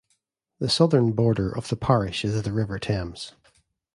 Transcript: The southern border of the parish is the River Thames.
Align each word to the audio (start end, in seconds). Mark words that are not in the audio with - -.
The 0.57 0.67
southern 0.67 1.11
border 1.11 1.55
of 1.55 1.67
the 1.69 1.75
parish 1.75 2.25
is 2.25 2.41
the 2.41 2.51
River 2.51 2.79
Thames. 2.79 3.33